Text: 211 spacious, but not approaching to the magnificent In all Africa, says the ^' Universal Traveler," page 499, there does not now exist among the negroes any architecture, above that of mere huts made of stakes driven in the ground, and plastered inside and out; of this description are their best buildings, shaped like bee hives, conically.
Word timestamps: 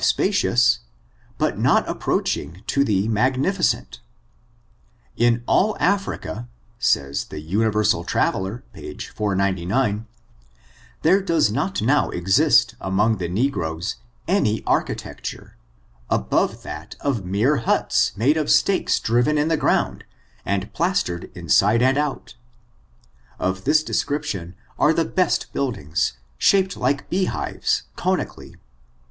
211 0.03 0.31
spacious, 0.33 0.79
but 1.37 1.59
not 1.59 1.87
approaching 1.87 2.63
to 2.65 2.83
the 2.83 3.07
magnificent 3.07 4.01
In 5.15 5.43
all 5.45 5.77
Africa, 5.79 6.49
says 6.79 7.25
the 7.25 7.35
^' 7.37 7.45
Universal 7.47 8.05
Traveler," 8.05 8.63
page 8.73 9.09
499, 9.09 10.07
there 11.03 11.21
does 11.21 11.51
not 11.51 11.83
now 11.83 12.09
exist 12.09 12.73
among 12.81 13.17
the 13.17 13.29
negroes 13.29 13.97
any 14.27 14.63
architecture, 14.65 15.55
above 16.09 16.63
that 16.63 16.95
of 17.01 17.23
mere 17.23 17.57
huts 17.57 18.17
made 18.17 18.37
of 18.37 18.49
stakes 18.49 18.99
driven 18.99 19.37
in 19.37 19.49
the 19.49 19.55
ground, 19.55 20.03
and 20.43 20.73
plastered 20.73 21.29
inside 21.35 21.83
and 21.83 21.99
out; 21.99 22.33
of 23.37 23.65
this 23.65 23.83
description 23.83 24.55
are 24.79 24.93
their 24.93 25.05
best 25.05 25.53
buildings, 25.53 26.13
shaped 26.39 26.75
like 26.75 27.07
bee 27.11 27.25
hives, 27.25 27.83
conically. 27.95 28.55